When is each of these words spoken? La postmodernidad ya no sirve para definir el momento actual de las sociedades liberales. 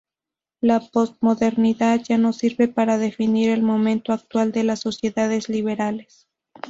La 0.61 0.79
postmodernidad 0.79 1.99
ya 2.09 2.17
no 2.17 2.33
sirve 2.33 2.67
para 2.67 2.97
definir 2.97 3.51
el 3.51 3.61
momento 3.61 4.13
actual 4.13 4.51
de 4.51 4.63
las 4.63 4.79
sociedades 4.79 5.47
liberales. 5.47 6.27